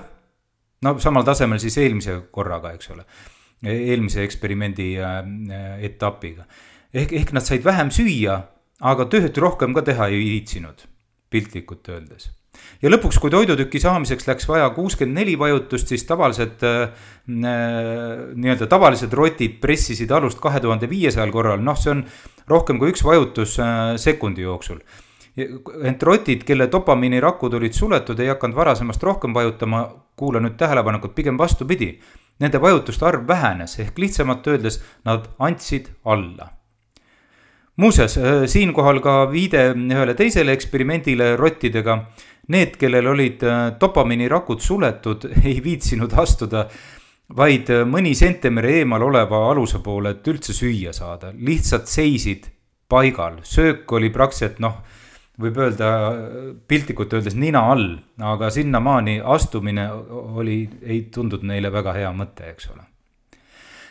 no 0.82 0.99
samal 0.99 1.25
tasemel 1.25 1.58
siis 1.58 1.78
eelmise 1.78 2.20
korraga, 2.30 2.72
eks 2.72 2.90
ole, 2.90 3.04
eelmise 3.62 4.22
eksperimendi 4.22 4.96
etapiga. 5.80 6.46
ehk, 6.94 7.12
ehk 7.12 7.32
nad 7.32 7.42
said 7.42 7.64
vähem 7.64 7.90
süüa, 7.90 8.42
aga 8.80 9.04
tööd 9.04 9.37
rohkem 9.38 9.75
ka 9.75 9.82
teha 9.82 10.08
ei 10.08 10.18
viitsinud, 10.18 10.87
piltlikult 11.30 11.88
öeldes 11.88 12.30
ja 12.82 12.90
lõpuks, 12.90 13.18
kui 13.23 13.30
toidutüki 13.32 13.80
saamiseks 13.82 14.26
läks 14.28 14.49
vaja 14.49 14.68
kuuskümmend 14.75 15.21
neli 15.21 15.37
vajutust, 15.38 15.92
siis 15.92 16.04
tavalised 16.09 16.64
äh, 16.66 17.06
nii-öelda 17.26 18.68
tavalised 18.71 19.12
rotid 19.16 19.59
pressisid 19.62 20.12
alust 20.12 20.40
kahe 20.42 20.61
tuhande 20.61 20.90
viiesajal 20.90 21.32
korral, 21.35 21.62
noh, 21.64 21.78
see 21.78 21.94
on 21.94 22.04
rohkem 22.50 22.80
kui 22.80 22.92
üks 22.92 23.04
vajutus 23.06 23.59
äh, 23.62 23.94
sekundi 24.00 24.47
jooksul. 24.47 24.82
ent 25.32 26.02
rotid, 26.04 26.42
kelle 26.44 26.66
dopamiinirakud 26.68 27.54
olid 27.56 27.73
suletud, 27.73 28.18
ei 28.21 28.28
hakanud 28.28 28.56
varasemast 28.56 29.02
rohkem 29.02 29.32
vajutama, 29.32 29.87
kuula 30.16 30.42
nüüd 30.44 30.59
tähelepanelikult, 30.61 31.14
pigem 31.16 31.38
vastupidi. 31.40 31.94
Nende 32.40 32.61
vajutuste 32.61 33.06
arv 33.09 33.25
vähenes 33.28 33.78
ehk 33.80 33.97
lihtsamalt 33.99 34.47
öeldes 34.52 34.82
nad 35.09 35.30
andsid 35.38 35.88
alla 36.04 36.50
muuseas, 37.76 38.16
äh, 38.18 38.44
siinkohal 38.47 39.00
ka 39.00 39.14
viide 39.32 39.71
ühele 39.73 40.14
teisele 40.14 40.52
eksperimendile 40.56 41.37
rottidega 41.40 42.02
Need, 42.50 42.75
kellel 42.75 43.06
olid 43.06 43.44
äh, 43.46 43.61
dopamiinirakud 43.80 44.61
suletud, 44.61 45.28
ei 45.49 45.61
viitsinud 45.62 46.14
astuda 46.18 46.66
vaid 47.37 47.70
äh, 47.70 47.84
mõni 47.88 48.16
sentimeer 48.18 48.68
eemal 48.80 49.04
oleva 49.06 49.44
aluse 49.52 49.78
poole, 49.84 50.16
et 50.16 50.32
üldse 50.32 50.54
süüa 50.56 50.94
saada, 50.96 51.30
lihtsalt 51.32 51.87
seisid 51.90 52.49
paigal, 52.90 53.38
söök 53.46 53.92
oli 53.96 54.11
praktiliselt 54.12 54.58
noh, 54.61 54.80
võib 55.42 55.56
öelda 55.62 55.88
piltlikult 56.68 57.14
öeldes 57.16 57.37
nina 57.38 57.62
all, 57.72 57.94
aga 58.20 58.50
sinnamaani 58.52 59.20
astumine 59.25 59.87
oli, 60.42 60.66
ei 60.82 61.06
tundunud 61.14 61.46
neile 61.49 61.72
väga 61.72 61.94
hea 61.96 62.11
mõte, 62.16 62.50
eks 62.52 62.68
ole. 62.75 62.84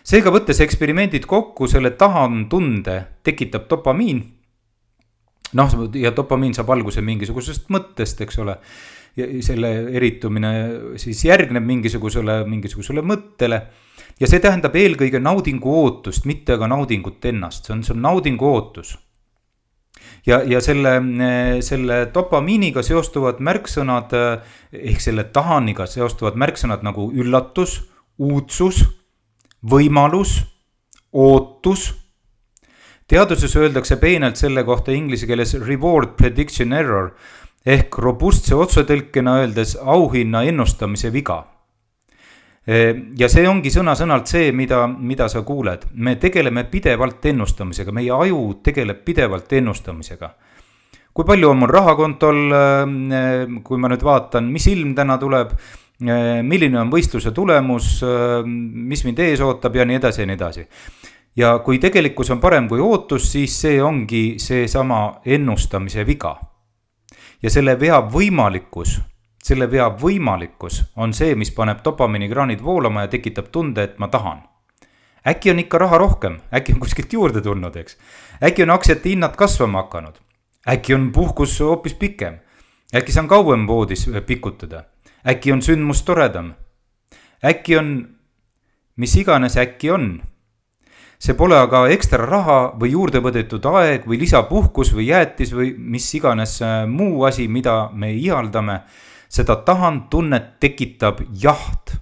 seega 0.03 0.33
võttes 0.33 0.61
eksperimendid 0.61 1.25
kokku, 1.29 1.67
selle 1.71 1.95
tahantunde 1.97 2.99
tekitab 3.23 3.67
dopamiin 3.69 4.21
noh, 5.57 5.75
ja 5.99 6.11
dopamiin 6.15 6.55
saab 6.55 6.71
alguse 6.75 7.03
mingisugusest 7.05 7.69
mõttest, 7.73 8.23
eks 8.25 8.41
ole. 8.43 8.57
ja 9.19 9.25
selle 9.43 9.69
eritumine 9.91 10.51
siis 11.01 11.25
järgneb 11.25 11.65
mingisugusele, 11.67 12.45
mingisugusele 12.47 13.01
mõttele. 13.03 13.61
ja 14.19 14.27
see 14.27 14.39
tähendab 14.39 14.75
eelkõige 14.75 15.19
naudingu 15.19 15.73
ootust, 15.83 16.25
mitte 16.25 16.55
aga 16.55 16.67
naudingut 16.71 17.25
ennast, 17.25 17.65
see 17.65 17.75
on, 17.75 17.83
see 17.83 17.95
on 17.95 18.01
naudingu 18.01 18.47
ootus. 18.47 18.97
ja, 20.25 20.41
ja 20.47 20.61
selle, 20.61 20.95
selle 21.61 22.05
dopamiiniga 22.13 22.83
seostuvad 22.83 23.39
märksõnad 23.39 24.15
ehk 24.71 25.01
selle 25.01 25.23
tahaniga 25.23 25.85
seostuvad 25.85 26.39
märksõnad 26.39 26.85
nagu 26.87 27.11
üllatus, 27.11 27.81
uudsus, 28.17 28.85
võimalus, 29.61 30.39
ootus 31.11 32.00
teaduses 33.11 33.55
öeldakse 33.59 33.97
peenelt 33.99 34.39
selle 34.39 34.63
kohta 34.63 34.93
inglise 34.95 35.27
keeles 35.27 35.51
reward 35.59 36.15
prediction 36.19 36.71
error 36.73 37.11
ehk 37.67 37.97
robustse 38.01 38.55
otsetõlkena 38.55 39.41
öeldes 39.41 39.75
auhinna 39.75 40.45
ennustamise 40.47 41.11
viga. 41.13 41.41
E, 42.61 42.79
ja 43.19 43.27
see 43.29 43.43
ongi 43.49 43.73
sõna-sõnalt 43.73 44.31
see, 44.31 44.53
mida, 44.55 44.85
mida 44.87 45.27
sa 45.29 45.43
kuuled, 45.45 45.89
me 45.93 46.15
tegeleme 46.21 46.63
pidevalt 46.71 47.25
ennustamisega, 47.33 47.93
meie 47.93 48.13
aju 48.15 48.41
tegeleb 48.63 49.03
pidevalt 49.05 49.53
ennustamisega. 49.59 50.31
Kui 51.11 51.27
palju 51.27 51.51
on 51.51 51.59
mul 51.59 51.75
rahakontol, 51.75 52.41
e, 52.47 53.23
kui 53.65 53.81
ma 53.81 53.91
nüüd 53.91 54.07
vaatan, 54.07 54.47
mis 54.55 54.71
ilm 54.71 54.95
täna 54.95 55.19
tuleb, 55.21 55.51
e, 55.99 56.17
milline 56.47 56.79
on 56.79 56.93
võistluse 56.93 57.35
tulemus, 57.35 57.97
mis 58.47 59.03
mind 59.09 59.25
ees 59.27 59.43
ootab 59.43 59.75
ja 59.75 59.89
nii 59.89 59.99
edasi 59.99 60.23
ja 60.23 60.31
nii 60.31 60.39
edasi 60.39 60.69
ja 61.35 61.59
kui 61.59 61.79
tegelikkus 61.79 62.31
on 62.31 62.39
parem 62.39 62.67
kui 62.67 62.79
ootus, 62.79 63.31
siis 63.31 63.55
see 63.61 63.81
ongi 63.83 64.35
seesama 64.37 65.21
ennustamise 65.25 66.05
viga. 66.07 66.39
ja 67.43 67.49
selle 67.49 67.79
vea 67.79 67.97
võimalikkus, 68.13 68.99
selle 69.43 69.71
vea 69.71 69.87
võimalikkus 69.89 70.83
on 70.95 71.13
see, 71.13 71.35
mis 71.35 71.51
paneb 71.51 71.79
dopamiinikraanid 71.83 72.61
voolama 72.63 73.01
ja 73.01 73.07
tekitab 73.07 73.47
tunde, 73.51 73.83
et 73.83 73.99
ma 73.99 74.07
tahan. 74.07 74.43
äkki 75.27 75.51
on 75.51 75.59
ikka 75.59 75.77
raha 75.77 75.97
rohkem, 75.97 76.39
äkki 76.53 76.73
on 76.73 76.79
kuskilt 76.79 77.13
juurde 77.13 77.41
tulnud, 77.41 77.75
eks. 77.75 77.97
äkki 78.43 78.63
on 78.63 78.69
aktsiate 78.69 79.09
hinnad 79.09 79.35
kasvama 79.35 79.81
hakanud. 79.81 80.19
äkki 80.67 80.93
on 80.93 81.11
puhkus 81.11 81.59
hoopis 81.59 81.93
pikem. 81.93 82.39
äkki 82.95 83.11
saan 83.11 83.27
kauem 83.27 83.67
voodis 83.67 84.09
pikutada. 84.25 84.83
äkki 85.27 85.51
on 85.51 85.61
sündmus 85.61 86.03
toredam. 86.03 86.53
äkki 87.45 87.77
on, 87.77 88.09
mis 88.95 89.15
iganes 89.15 89.57
äkki 89.57 89.91
on 89.91 90.21
see 91.21 91.37
pole 91.37 91.53
aga 91.53 91.83
ekstra 91.93 92.25
raha 92.25 92.57
või 92.81 92.95
juurde 92.95 93.21
võetud 93.21 93.65
aeg 93.69 94.07
või 94.09 94.17
lisapuhkus 94.23 94.93
või 94.97 95.11
jäätis 95.11 95.53
või 95.53 95.75
mis 95.77 96.07
iganes 96.17 96.57
äh, 96.65 96.81
muu 96.89 97.25
asi, 97.29 97.47
mida 97.47 97.91
me 97.93 98.13
ihaldame. 98.13 98.81
seda 99.31 99.55
tahantunnet 99.55 100.59
tekitab 100.59 101.21
jaht, 101.41 101.93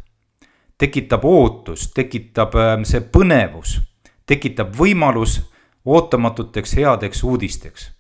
tekitab 0.77 1.25
ootus, 1.25 1.91
tekitab 1.93 2.55
äh, 2.55 2.83
see 2.83 3.01
põnevus, 3.01 3.79
tekitab 4.25 4.73
võimalus 4.75 5.41
ootamatuteks 5.85 6.75
headeks 6.75 7.23
uudisteks 7.23 7.91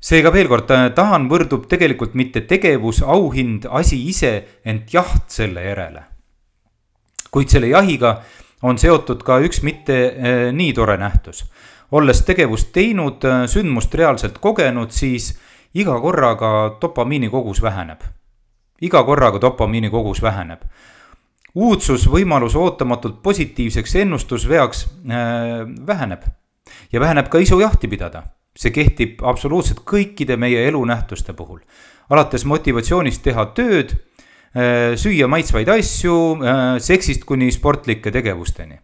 seega 0.00 0.30
veel 0.32 0.48
kord, 0.48 0.70
äh, 0.70 0.90
tahan 0.94 1.28
võrdub 1.30 1.68
tegelikult 1.70 2.14
mitte 2.14 2.42
tegevus, 2.46 3.02
auhind, 3.02 3.66
asi 3.70 4.02
ise, 4.08 4.60
ent 4.64 4.92
jaht 4.94 5.30
selle 5.30 5.62
järele. 5.62 6.04
kuid 7.30 7.50
selle 7.52 7.68
jahiga 7.68 8.22
on 8.66 8.78
seotud 8.78 9.22
ka 9.26 9.38
üks 9.46 9.62
mitte 9.66 9.96
eh, 10.10 10.52
nii 10.52 10.72
tore 10.74 10.96
nähtus. 11.00 11.44
olles 11.92 12.22
tegevust 12.26 12.72
teinud, 12.74 13.24
eh, 13.24 13.46
sündmust 13.46 13.94
reaalselt 13.94 14.38
kogenud, 14.42 14.90
siis 14.90 15.36
iga 15.74 16.00
korraga 16.00 16.78
dopamiini 16.80 17.30
kogus 17.30 17.62
väheneb. 17.62 18.00
iga 18.82 19.02
korraga 19.04 19.40
dopamiini 19.40 19.90
kogus 19.90 20.22
väheneb. 20.22 20.60
uudsus, 21.54 22.08
võimalus 22.10 22.56
ootamatult 22.56 23.22
positiivseks 23.22 23.94
ennustusveaks 23.96 24.86
äh, 24.86 25.86
väheneb 25.86 26.26
ja 26.92 27.00
väheneb 27.00 27.28
ka 27.28 27.38
isu 27.38 27.60
jahti 27.60 27.88
pidada. 27.88 28.22
see 28.56 28.70
kehtib 28.72 29.22
absoluutselt 29.22 29.80
kõikide 29.84 30.36
meie 30.36 30.68
elunähtuste 30.68 31.32
puhul. 31.32 31.60
alates 32.10 32.44
motivatsioonist 32.44 33.22
teha 33.22 33.46
tööd 33.46 33.94
süüa 34.96 35.28
maitsvaid 35.28 35.68
asju, 35.68 36.16
äh, 36.40 36.78
seksist 36.80 37.24
kuni 37.28 37.50
sportlike 37.52 38.10
tegevusteni. 38.12 38.78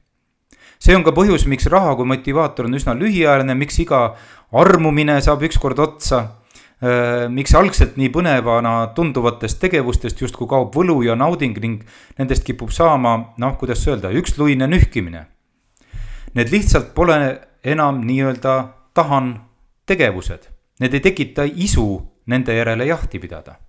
see 0.83 0.97
on 0.97 1.05
ka 1.07 1.13
põhjus, 1.15 1.47
miks 1.47 1.69
raha 1.71 1.95
kui 1.95 2.05
motivaator 2.11 2.67
on 2.67 2.75
üsna 2.75 2.93
lühiajaline, 2.99 3.55
miks 3.55 3.79
iga 3.79 4.17
armumine 4.53 5.21
saab 5.23 5.43
ükskord 5.47 5.79
otsa. 5.79 6.19
Äh, 6.83 7.29
miks 7.31 7.55
algselt 7.55 7.97
nii 7.97 8.11
põnevana 8.11 8.93
tunduvatest 8.95 9.61
tegevustest 9.63 10.21
justkui 10.21 10.49
kaob 10.51 10.75
võlu 10.75 10.99
ja 11.07 11.15
nauding 11.15 11.57
ning 11.63 11.85
nendest 12.19 12.43
kipub 12.45 12.75
saama, 12.75 13.35
noh, 13.39 13.57
kuidas 13.57 13.87
öelda, 13.87 14.11
üksluine 14.11 14.67
nühkimine. 14.67 15.27
Need 16.35 16.51
lihtsalt 16.51 16.93
pole 16.95 17.39
enam 17.65 18.03
nii-öelda 18.03 18.57
tahan 18.95 19.37
tegevused, 19.87 20.51
need 20.81 20.95
ei 20.95 21.01
tekita 21.01 21.47
isu 21.47 22.03
nende 22.27 22.59
järele 22.59 22.91
jahti 22.91 23.23
pidada 23.23 23.61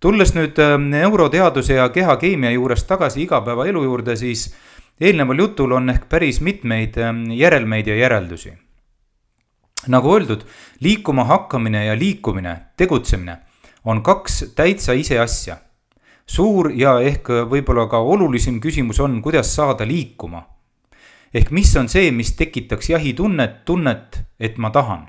tulles 0.00 0.34
nüüd 0.34 0.58
ähm, 0.62 0.88
neuroteaduse 0.92 1.74
ja 1.74 1.88
kehakeemia 1.88 2.50
juurest 2.54 2.86
tagasi 2.86 3.22
igapäevaelu 3.22 3.82
juurde, 3.84 4.16
siis 4.16 4.48
eelneval 5.00 5.44
jutul 5.44 5.74
on 5.74 5.90
ehk 5.90 6.08
päris 6.08 6.40
mitmeid 6.40 6.98
ähm, 7.02 7.26
järelmeid 7.34 7.86
ja 7.86 7.96
järeldusi. 7.96 8.52
nagu 9.88 10.14
öeldud, 10.14 10.42
liikuma 10.80 11.24
hakkamine 11.24 11.84
ja 11.86 11.98
liikumine, 11.98 12.56
tegutsemine 12.76 13.36
on 13.84 14.02
kaks 14.02 14.52
täitsa 14.54 14.92
ise 14.92 15.18
asja. 15.18 15.56
suur 16.26 16.70
ja 16.76 17.00
ehk 17.00 17.28
võib-olla 17.50 17.86
ka 17.88 17.98
olulisem 17.98 18.60
küsimus 18.60 19.00
on, 19.00 19.22
kuidas 19.22 19.54
saada 19.54 19.86
liikuma. 19.86 20.46
ehk 21.34 21.50
mis 21.50 21.76
on 21.76 21.88
see, 21.88 22.10
mis 22.10 22.32
tekitaks 22.36 22.90
jahitunnet, 22.90 23.64
tunnet, 23.64 24.20
et 24.40 24.58
ma 24.58 24.70
tahan 24.70 25.08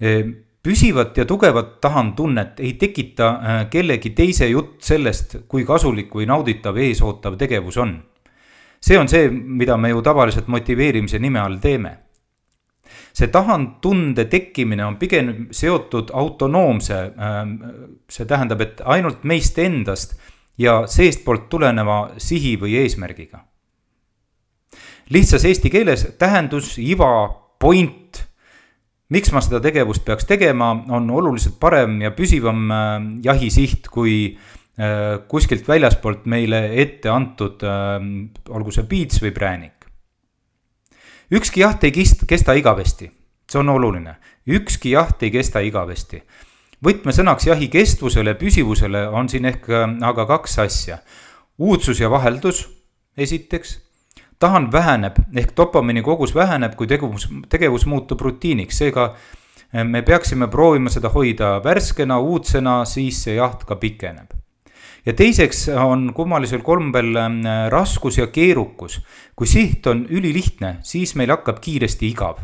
ehm, 0.00 0.30
püsivat 0.62 1.16
ja 1.18 1.24
tugevat 1.26 1.80
tahantunnet 1.80 2.60
ei 2.60 2.72
tekita 2.78 3.28
äh, 3.28 3.58
kellegi 3.70 4.10
teise 4.10 4.46
jutt 4.48 4.82
sellest, 4.82 5.36
kui 5.48 5.64
kasulik 5.66 6.14
või 6.14 6.26
nauditav 6.30 6.78
eesootav 6.78 7.36
tegevus 7.38 7.76
on. 7.76 7.98
see 8.82 8.98
on 8.98 9.08
see, 9.08 9.30
mida 9.30 9.76
me 9.76 9.88
ju 9.88 10.02
tavaliselt 10.02 10.48
motiveerimise 10.48 11.18
nime 11.18 11.40
all 11.40 11.58
teeme. 11.58 11.98
see 13.12 13.28
tahantunde 13.28 14.24
tekkimine 14.24 14.84
on 14.84 14.96
pigem 14.96 15.46
seotud 15.50 16.10
autonoomse, 16.12 17.12
ähm, 17.18 17.56
see 18.08 18.26
tähendab, 18.26 18.60
et 18.60 18.82
ainult 18.84 19.24
meist 19.24 19.58
endast 19.58 20.14
ja 20.58 20.86
seestpoolt 20.86 21.48
tuleneva 21.48 22.10
sihi 22.18 22.56
või 22.60 22.76
eesmärgiga 22.76 23.52
lihtsas 25.12 25.44
eesti 25.44 25.70
keeles 25.70 26.06
tähendus, 26.18 26.76
iva, 26.78 27.28
point. 27.60 28.22
Miks 29.12 29.32
ma 29.34 29.42
seda 29.44 29.60
tegevust 29.62 30.04
peaks 30.06 30.26
tegema, 30.28 30.72
on 30.94 31.10
oluliselt 31.12 31.58
parem 31.60 32.00
ja 32.02 32.12
püsivam 32.16 32.64
äh, 32.72 32.92
jahisiht 33.26 33.90
kui 33.92 34.14
äh, 34.32 35.20
kuskilt 35.28 35.68
väljaspoolt 35.68 36.24
meile 36.30 36.64
ette 36.82 37.12
antud, 37.12 37.64
äh, 37.66 37.98
olgu 38.52 38.74
see 38.74 38.88
piits 38.88 39.22
või 39.24 39.34
präänik. 39.36 39.88
ükski 41.32 41.60
jaht 41.64 41.84
ei 41.84 41.92
kist-, 41.92 42.26
kesta 42.28 42.54
igavesti, 42.56 43.10
see 43.48 43.60
on 43.60 43.72
oluline, 43.72 44.16
ükski 44.46 44.96
jaht 44.96 45.22
ei 45.22 45.32
kesta 45.34 45.60
igavesti 45.64 46.22
võtmesõnaks 46.82 47.46
jahi 47.46 47.68
kestvusele, 47.70 48.34
püsivusele 48.34 49.04
on 49.14 49.28
siin 49.30 49.44
ehk 49.46 49.68
aga 50.02 50.26
kaks 50.26 50.58
asja. 50.58 50.98
uudsus 51.58 52.00
ja 52.00 52.08
vaheldus, 52.10 52.64
esiteks 53.16 53.76
tahan 54.42 54.68
väheneb 54.72 55.20
ehk 55.38 55.54
dopamiini 55.56 56.02
kogus 56.02 56.34
väheneb, 56.34 56.74
kui 56.78 56.90
tegevus, 56.90 57.28
tegevus 57.50 57.86
muutub 57.90 58.20
rutiiniks, 58.26 58.82
seega 58.82 59.08
eh, 59.14 59.84
me 59.86 60.02
peaksime 60.06 60.48
proovima 60.50 60.92
seda 60.92 61.12
hoida 61.14 61.56
värskena, 61.64 62.18
uudsena, 62.18 62.82
siis 62.88 63.22
see 63.26 63.38
jaht 63.38 63.66
ka 63.68 63.78
pikeneb. 63.82 64.38
ja 65.06 65.12
teiseks 65.18 65.64
on 65.82 66.12
kummalisel 66.14 66.62
kombel 66.62 67.16
eh, 67.16 67.50
raskus 67.70 68.18
ja 68.18 68.26
keerukus. 68.26 69.00
kui 69.36 69.46
siht 69.46 69.86
on 69.86 70.06
ülilihtne, 70.10 70.76
siis 70.82 71.14
meil 71.14 71.30
hakkab 71.30 71.60
kiiresti 71.60 72.08
igav. 72.10 72.42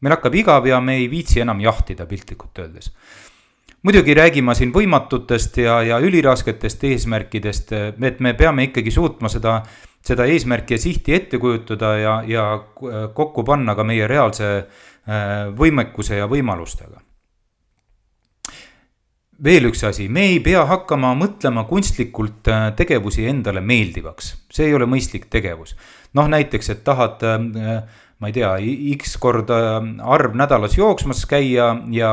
meil 0.00 0.16
hakkab 0.16 0.34
igav 0.34 0.66
ja 0.66 0.80
me 0.80 0.96
ei 0.96 1.10
viitsi 1.10 1.40
enam 1.40 1.60
jahtida 1.60 2.06
piltlikult 2.06 2.58
öeldes 2.58 2.94
muidugi 3.82 4.14
räägin 4.14 4.44
ma 4.44 4.54
siin 4.54 4.72
võimatutest 4.74 5.56
ja, 5.62 5.78
ja 5.82 5.98
ülirasketest 6.04 6.84
eesmärkidest, 6.84 7.72
et 7.72 8.20
me 8.20 8.34
peame 8.36 8.66
ikkagi 8.68 8.90
suutma 8.92 9.30
seda 9.32 9.62
seda 10.04 10.26
eesmärki 10.26 10.74
ja 10.74 10.80
sihti 10.80 11.14
ette 11.14 11.38
kujutada 11.38 11.92
ja, 11.98 12.16
ja 12.26 12.46
kokku 13.14 13.44
panna 13.44 13.74
ka 13.76 13.84
meie 13.84 14.08
reaalse 14.08 14.50
äh, 14.56 15.46
võimekuse 15.56 16.20
ja 16.20 16.28
võimalustega. 16.30 17.00
veel 19.44 19.70
üks 19.70 19.80
asi, 19.88 20.08
me 20.12 20.26
ei 20.34 20.40
pea 20.44 20.66
hakkama 20.68 21.14
mõtlema 21.16 21.64
kunstlikult 21.68 22.48
äh, 22.48 22.70
tegevusi 22.76 23.26
endale 23.28 23.60
meeldivaks, 23.60 24.34
see 24.52 24.68
ei 24.68 24.74
ole 24.74 24.88
mõistlik 24.88 25.28
tegevus. 25.30 25.76
noh, 26.14 26.28
näiteks, 26.28 26.70
et 26.70 26.84
tahad 26.84 27.22
äh, 27.24 27.99
ma 28.20 28.28
ei 28.28 28.34
tea, 28.36 28.50
X 29.00 29.14
korda 29.20 29.58
arv 30.04 30.34
nädalas 30.36 30.76
jooksmas 30.76 31.22
käia 31.28 31.70
ja, 31.92 32.10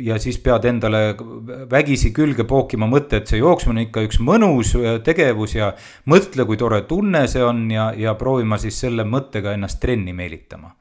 ja 0.00 0.16
siis 0.20 0.38
pead 0.40 0.64
endale 0.64 1.02
vägisi 1.70 2.10
külge 2.16 2.46
pookima 2.48 2.88
mõtte, 2.88 3.20
et 3.20 3.28
see 3.28 3.42
jooksmine 3.42 3.74
on 3.76 3.82
ikka 3.84 4.04
üks 4.06 4.20
mõnus 4.24 4.72
äh, 4.80 4.96
tegevus 5.04 5.58
ja 5.58 5.74
mõtle, 6.08 6.46
kui 6.48 6.56
tore 6.56 6.80
tunne 6.88 7.26
see 7.28 7.44
on 7.44 7.66
ja, 7.70 7.90
ja 7.96 8.16
proovima 8.16 8.56
siis 8.60 8.80
selle 8.80 9.04
mõttega 9.04 9.52
ennast 9.52 9.80
trenni 9.82 10.16
meelitama. 10.16 10.72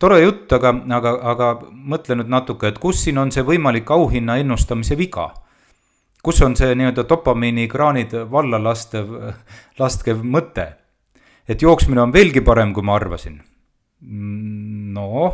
tore 0.00 0.22
jutt, 0.22 0.52
aga, 0.56 0.72
aga, 0.96 1.14
aga 1.34 1.50
mõtle 1.70 2.16
nüüd 2.16 2.32
natuke, 2.32 2.72
et 2.72 2.80
kus 2.80 3.04
siin 3.04 3.20
on 3.20 3.30
see 3.30 3.44
võimalik 3.44 3.90
auhinna 3.92 4.38
ennustamise 4.40 4.96
viga 4.96 5.28
kus 6.24 6.40
on 6.44 6.56
see 6.56 6.72
nii-öelda 6.76 7.04
dopamiinikraanid 7.08 8.16
valla 8.32 8.58
lastev, 8.64 9.12
laskev 9.78 10.24
mõte? 10.24 10.70
et 11.50 11.62
jooksmine 11.62 12.00
on 12.00 12.12
veelgi 12.14 12.40
parem, 12.40 12.72
kui 12.72 12.84
ma 12.84 12.96
arvasin 12.96 13.40
noh, 14.00 15.32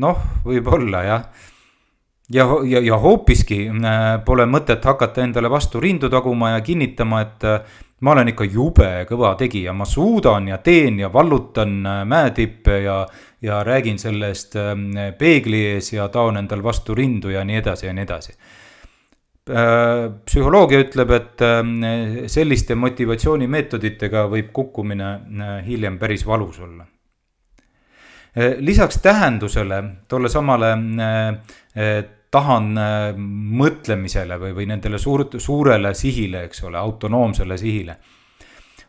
noh, 0.00 0.22
võib-olla 0.44 1.02
jah. 1.04 1.26
ja, 2.32 2.46
ja, 2.64 2.80
ja 2.80 2.98
hoopiski 3.00 3.66
äh, 3.68 4.04
pole 4.24 4.46
mõtet 4.48 4.84
hakata 4.84 5.24
endale 5.24 5.50
vastu 5.52 5.80
rindu 5.80 6.10
taguma 6.12 6.54
ja 6.56 6.64
kinnitama, 6.64 7.20
et 7.22 7.46
äh, 7.46 7.78
ma 8.00 8.12
olen 8.12 8.32
ikka 8.32 8.48
jube 8.48 8.90
kõva 9.08 9.34
tegija, 9.38 9.72
ma 9.76 9.86
suudan 9.88 10.48
ja 10.48 10.58
teen 10.58 11.00
ja 11.00 11.12
vallutan 11.12 11.78
äh, 11.86 12.02
mäetippe 12.08 12.80
ja, 12.84 13.00
ja 13.42 13.62
räägin 13.64 13.98
sellest 14.00 14.56
peegli 15.18 15.64
ees 15.74 15.92
ja 15.92 16.08
taon 16.08 16.40
endal 16.40 16.64
vastu 16.64 16.96
rindu 16.96 17.30
ja 17.30 17.44
nii 17.44 17.60
edasi 17.62 17.86
ja 17.86 17.92
nii 17.96 18.06
edasi. 18.08 18.38
Psühholoogia 19.46 20.80
ütleb, 20.82 21.12
et 21.14 21.44
selliste 22.32 22.74
motivatsioonimeetoditega 22.74 24.24
võib 24.32 24.48
kukkumine 24.50 25.12
hiljem 25.68 26.00
päris 26.02 26.26
valus 26.26 26.58
olla 26.66 26.82
lisaks 28.36 28.98
tähendusele, 29.02 29.84
tolle 30.08 30.28
samale 30.28 30.72
eh, 30.72 31.38
eh, 31.74 32.04
tahan 32.30 32.74
mõtlemisele 33.56 34.36
või, 34.40 34.52
või 34.52 34.66
nendele 34.68 34.98
suurt, 35.00 35.38
suurele 35.40 35.94
sihile, 35.94 36.42
eks 36.48 36.64
ole, 36.68 36.78
autonoomsele 36.78 37.56
sihile. 37.56 37.96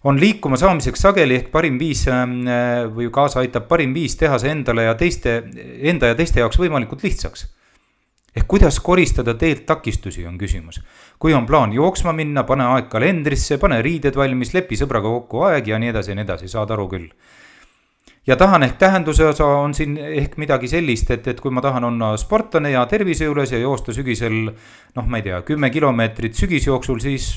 on 0.04 0.20
liikuma 0.20 0.58
saamiseks 0.58 1.02
sageli 1.02 1.36
ehk 1.36 1.52
parim 1.52 1.78
viis 1.80 2.06
või 2.96 3.10
kaasa 3.12 3.40
aitab 3.40 3.68
parim 3.68 3.94
viis 3.94 4.16
teha 4.16 4.38
see 4.40 4.52
endale 4.52 4.84
ja 4.84 4.96
teiste, 4.96 5.44
enda 5.82 6.08
ja 6.08 6.16
teiste 6.16 6.40
jaoks 6.40 6.60
võimalikult 6.60 7.04
lihtsaks. 7.04 7.48
ehk 8.36 8.48
kuidas 8.48 8.80
koristada 8.80 9.34
teelt 9.34 9.66
takistusi, 9.66 10.26
on 10.26 10.38
küsimus. 10.38 10.82
kui 11.20 11.34
on 11.34 11.46
plaan 11.46 11.74
jooksma 11.74 12.12
minna, 12.12 12.44
pane 12.44 12.64
aeg 12.64 12.90
kalendrisse, 12.90 13.58
pane 13.58 13.82
riided 13.82 14.16
valmis, 14.16 14.54
lepi 14.54 14.76
sõbraga 14.76 15.08
kokku 15.08 15.44
aeg 15.44 15.68
ja 15.68 15.80
nii 15.80 15.90
edasi 15.90 16.12
ja 16.12 16.16
nii 16.16 16.24
edasi, 16.24 16.48
saad 16.48 16.72
aru 16.72 16.88
küll 16.88 17.08
ja 18.28 18.36
tahan 18.36 18.64
ehk 18.64 18.78
tähenduse 18.78 19.26
osa 19.26 19.46
on 19.46 19.74
siin 19.74 19.98
ehk 19.98 20.38
midagi 20.38 20.68
sellist, 20.68 21.12
et, 21.12 21.28
et 21.28 21.40
kui 21.42 21.52
ma 21.52 21.62
tahan 21.62 21.84
olla 21.88 22.12
sportlane 22.18 22.72
ja 22.72 22.86
tervise 22.86 23.26
juures 23.26 23.52
ja 23.52 23.60
joosta 23.60 23.96
sügisel 23.96 24.38
noh, 24.50 25.06
ma 25.06 25.22
ei 25.22 25.28
tea, 25.30 25.42
kümme 25.48 25.70
kilomeetrit 25.70 26.36
sügisjooksul, 26.36 27.00
siis 27.00 27.36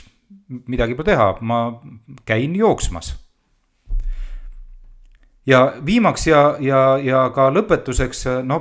midagi 0.67 0.95
pole 0.99 1.13
teha, 1.13 1.33
ma 1.41 1.63
käin 2.27 2.57
jooksmas. 2.57 3.15
ja 5.47 5.73
viimaks 5.87 6.27
ja, 6.27 6.57
ja, 6.61 6.99
ja 7.03 7.31
ka 7.35 7.51
lõpetuseks, 7.55 8.27
no 8.43 8.61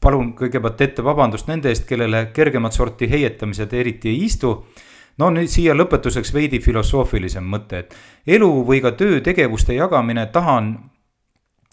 palun 0.00 0.34
kõigepealt 0.38 0.80
ette 0.80 1.04
vabandust 1.04 1.48
nende 1.50 1.68
eest, 1.68 1.86
kellele 1.88 2.28
kergemat 2.34 2.72
sorti 2.72 3.10
heietamised 3.10 3.72
eriti 3.72 4.08
ei 4.08 4.24
istu 4.24 4.52
no 5.18 5.30
nüüd 5.32 5.50
siia 5.50 5.74
lõpetuseks 5.74 6.32
veidi 6.34 6.60
filosoofilisem 6.62 7.44
mõte, 7.44 7.82
et 7.82 8.36
elu 8.36 8.50
või 8.68 8.82
ka 8.84 8.92
töötegevuste 8.92 9.74
jagamine 9.74 10.26
tahan 10.32 10.76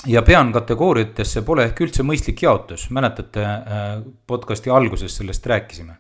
ja 0.08 0.22
pean 0.22 0.52
kategooriatesse 0.54 1.44
pole 1.48 1.68
ehk 1.70 1.84
üldse 1.86 2.04
mõistlik 2.06 2.44
jaotus, 2.44 2.90
mäletate, 2.94 3.44
äh, 3.44 3.92
podcast'i 4.28 4.72
alguses 4.72 5.16
sellest 5.18 5.46
rääkisime. 5.46 5.98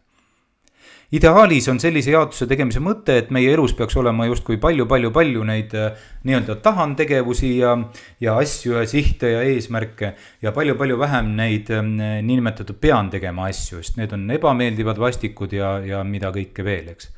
ideaalis 1.14 1.68
on 1.70 1.78
sellise 1.80 2.10
jaotuse 2.12 2.48
tegemise 2.50 2.80
mõte, 2.82 3.14
et 3.18 3.30
meie 3.30 3.52
elus 3.54 3.76
peaks 3.78 3.96
olema 4.02 4.26
justkui 4.26 4.58
palju-palju-palju 4.58 5.44
neid 5.46 5.76
äh, 5.78 6.06
nii-öelda 6.24 6.56
tahan 6.56 6.96
tegevusi 6.96 7.58
ja, 7.58 7.78
ja 8.20 8.38
asju 8.38 8.74
ja 8.74 8.86
sihte 8.88 9.30
ja 9.30 9.42
eesmärke. 9.42 10.14
ja 10.42 10.52
palju-palju 10.52 11.00
vähem 11.00 11.36
neid 11.36 11.70
äh, 11.70 11.84
niinimetatud 12.22 12.80
pean 12.80 13.10
tegema 13.10 13.48
asju, 13.48 13.84
sest 13.84 13.98
need 13.98 14.14
on 14.14 14.32
ebameeldivad, 14.32 15.00
vastikud 15.00 15.54
ja, 15.54 15.78
ja 15.80 16.04
mida 16.04 16.32
kõike 16.32 16.64
veel, 16.64 16.90
eks. 16.90 17.12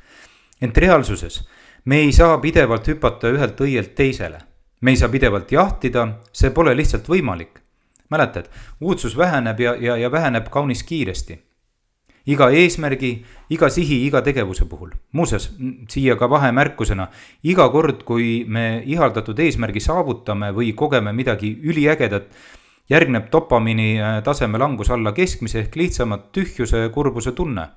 ent 0.60 0.78
reaalsuses 0.78 1.46
me 1.84 2.04
ei 2.04 2.12
saa 2.12 2.38
pidevalt 2.38 2.88
hüpata 2.88 3.32
ühelt 3.32 3.60
õielt 3.60 3.94
teisele 3.94 4.38
me 4.80 4.90
ei 4.90 4.96
saa 4.96 5.08
pidevalt 5.08 5.52
jahtida, 5.52 6.08
see 6.32 6.50
pole 6.50 6.76
lihtsalt 6.76 7.08
võimalik. 7.08 7.62
mäletad, 8.10 8.46
uudsus 8.80 9.16
väheneb 9.16 9.60
ja, 9.60 9.74
ja, 9.74 9.96
ja 9.96 10.10
väheneb 10.10 10.48
kaunis 10.50 10.82
kiiresti. 10.82 11.42
iga 12.26 12.50
eesmärgi, 12.50 13.24
iga 13.50 13.68
sihi, 13.70 14.06
iga 14.06 14.22
tegevuse 14.22 14.64
puhul. 14.64 14.90
muuseas, 15.12 15.50
siia 15.88 16.16
ka 16.16 16.30
vahemärkusena, 16.30 17.08
iga 17.42 17.68
kord, 17.68 18.02
kui 18.02 18.44
me 18.48 18.82
ihaldatud 18.84 19.38
eesmärgi 19.38 19.80
saavutame 19.80 20.52
või 20.52 20.72
kogeme 20.72 21.12
midagi 21.12 21.58
üliägedat, 21.62 22.28
järgneb 22.88 23.30
dopamiini 23.32 24.00
äh, 24.00 24.22
taseme 24.22 24.58
langus 24.58 24.90
alla 24.90 25.12
keskmise 25.12 25.60
ehk 25.60 25.76
lihtsamalt 25.76 26.32
tühjuse, 26.32 26.88
kurbuse 26.94 27.32
tunne. 27.32 27.68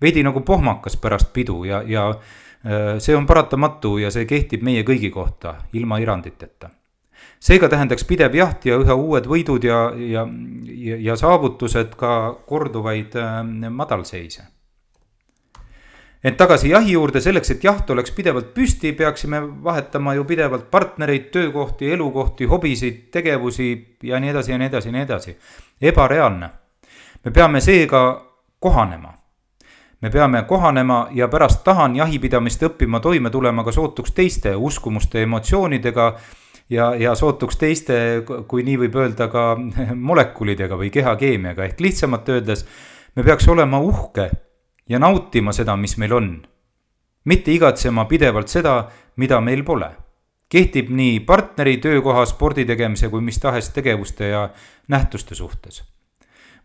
veidi 0.00 0.22
nagu 0.22 0.40
pohmakas 0.40 0.96
pärast 0.96 1.32
pidu 1.32 1.64
ja, 1.64 1.82
ja 1.82 2.14
see 2.98 3.16
on 3.16 3.26
paratamatu 3.26 3.98
ja 3.98 4.10
see 4.10 4.26
kehtib 4.26 4.64
meie 4.66 4.82
kõigi 4.86 5.10
kohta 5.14 5.54
ilma 5.72 5.98
eranditeta. 6.02 6.70
seega 7.40 7.68
tähendaks 7.68 8.04
pidev 8.04 8.34
jaht 8.34 8.64
ja 8.66 8.78
üha 8.80 8.94
uued 8.94 9.26
võidud 9.28 9.64
ja, 9.64 9.92
ja, 9.94 10.26
ja, 10.64 10.96
ja 10.96 11.16
saavutused 11.16 11.94
ka 11.96 12.12
korduvaid 12.46 13.16
äh, 13.16 13.42
madalseise. 13.70 14.42
ent 16.24 16.36
tagasi 16.36 16.72
jahi 16.72 16.92
juurde, 16.92 17.20
selleks, 17.20 17.50
et 17.50 17.64
jaht 17.64 17.90
oleks 17.90 18.10
pidevalt 18.10 18.54
püsti, 18.54 18.92
peaksime 18.92 19.42
vahetama 19.64 20.14
ju 20.14 20.24
pidevalt 20.24 20.70
partnereid, 20.70 21.30
töökohti, 21.30 21.92
elukohti, 21.92 22.44
hobisid, 22.50 23.10
tegevusi 23.12 23.96
ja 24.02 24.20
nii 24.20 24.30
edasi 24.30 24.52
ja 24.52 24.58
nii 24.58 24.66
edasi 24.66 24.88
ja 24.88 24.92
nii 24.92 25.02
edasi. 25.02 25.36
ebareaalne. 25.80 26.50
me 27.24 27.30
peame 27.30 27.60
seega 27.60 28.02
kohanema 28.58 29.15
me 30.06 30.10
peame 30.10 30.42
kohanema 30.42 31.08
ja 31.10 31.26
pärast 31.28 31.64
tahan 31.64 31.96
jahipidamist 31.96 32.62
õppima 32.62 33.00
toime 33.02 33.30
tulema 33.30 33.64
ka 33.66 33.72
sootuks 33.74 34.12
teiste 34.14 34.52
uskumuste, 34.54 35.22
emotsioonidega 35.26 36.04
ja, 36.70 36.92
ja 36.94 37.14
sootuks 37.18 37.58
teiste, 37.58 37.96
kui 38.46 38.62
nii 38.62 38.76
võib 38.84 38.98
öelda, 39.02 39.26
ka 39.32 39.56
molekulidega 40.10 40.78
või 40.78 40.92
kehakeemiaga, 40.94 41.66
ehk 41.66 41.82
lihtsamalt 41.82 42.28
öeldes 42.30 42.62
me 43.16 43.26
peaks 43.26 43.48
olema 43.50 43.82
uhke 43.82 44.28
ja 44.88 45.02
nautima 45.02 45.52
seda, 45.52 45.74
mis 45.76 45.96
meil 45.98 46.14
on. 46.14 46.30
mitte 47.24 47.50
igatsema 47.50 48.04
pidevalt 48.04 48.48
seda, 48.48 48.76
mida 49.16 49.40
meil 49.40 49.64
pole. 49.64 49.90
kehtib 50.48 50.90
nii 50.94 51.20
partneri, 51.26 51.76
töökoha, 51.82 52.26
spordi 52.26 52.64
tegemise 52.64 53.08
kui 53.08 53.20
mis 53.20 53.38
tahes 53.42 53.70
tegevuste 53.74 54.28
ja 54.28 54.48
nähtuste 54.88 55.34
suhtes. 55.34 55.95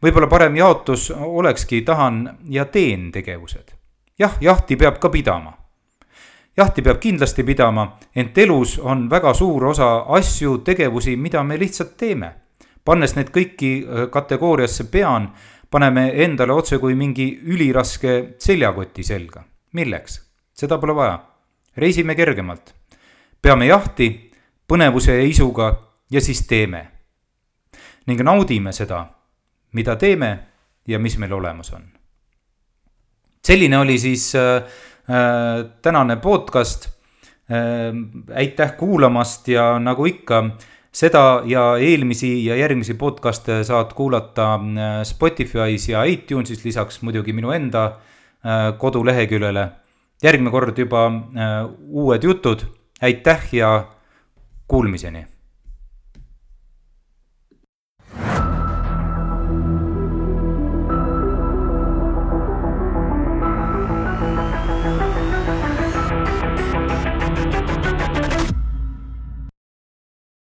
Võib-olla 0.02 0.28
parem 0.28 0.56
jaotus 0.56 1.12
olekski 1.12 1.82
tahan 1.82 2.38
ja 2.50 2.66
teen 2.66 3.12
tegevused. 3.12 3.72
jah, 4.20 4.38
jahti 4.42 4.76
peab 4.76 5.00
ka 5.00 5.10
pidama. 5.10 5.54
jahti 6.58 6.82
peab 6.82 7.00
kindlasti 7.00 7.44
pidama, 7.44 7.98
ent 8.16 8.38
elus 8.38 8.80
on 8.80 9.10
väga 9.10 9.34
suur 9.34 9.66
osa 9.66 10.06
asju, 10.08 10.58
tegevusi, 10.58 11.16
mida 11.18 11.44
me 11.44 11.60
lihtsalt 11.60 11.98
teeme. 11.98 12.34
pannes 12.86 13.16
need 13.16 13.30
kõiki 13.30 13.72
äh, 13.86 14.10
kategooriasse 14.12 14.92
pean, 14.92 15.32
paneme 15.70 16.12
endale 16.24 16.54
otse 16.54 16.78
kui 16.78 16.96
mingi 16.96 17.40
üliraske 17.44 18.36
seljakoti 18.38 19.04
selga. 19.04 19.44
milleks? 19.74 20.22
seda 20.54 20.78
pole 20.78 20.96
vaja. 20.96 21.20
reisime 21.78 22.16
kergemalt 22.16 22.74
peame 23.42 23.66
jahti 23.66 24.10
põnevuse 24.70 25.16
ja 25.18 25.24
isuga 25.26 25.72
ja 26.12 26.22
siis 26.22 26.46
teeme. 26.48 26.88
ning 28.08 28.22
naudime 28.22 28.72
seda, 28.74 29.06
mida 29.72 29.96
teeme 29.96 30.40
ja 30.88 31.00
mis 31.00 31.18
meil 31.18 31.34
olemas 31.34 31.74
on. 31.74 31.84
selline 33.44 33.78
oli 33.78 33.98
siis 34.00 34.36
äh, 34.36 34.56
äh, 34.56 35.66
tänane 35.82 36.16
podcast 36.16 36.90
äh,. 37.52 38.36
aitäh 38.36 38.78
kuulamast 38.78 39.48
ja 39.48 39.80
nagu 39.80 40.06
ikka, 40.06 40.44
seda 40.92 41.42
ja 41.46 41.78
eelmisi 41.78 42.46
ja 42.46 42.56
järgmisi 42.56 42.94
podcast'e 42.94 43.64
saad 43.64 43.94
kuulata 43.96 44.54
äh, 44.54 45.02
Spotify's 45.08 45.90
ja 45.92 46.04
iTunes'is, 46.04 46.66
lisaks 46.66 47.02
muidugi 47.02 47.34
minu 47.34 47.52
enda 47.52 47.86
äh, 47.86 48.78
koduleheküljele. 48.78 49.70
järgmine 50.24 50.52
kord 50.52 50.78
juba 50.78 51.08
äh, 51.08 51.66
uued 51.90 52.24
jutud 52.24 52.66
aitäh 53.02 53.54
ja 53.54 53.88
kuulmiseni 54.68 55.26